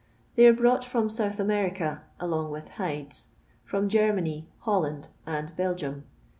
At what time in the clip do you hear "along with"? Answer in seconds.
2.19-2.69